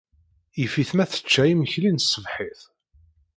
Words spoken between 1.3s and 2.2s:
imekli n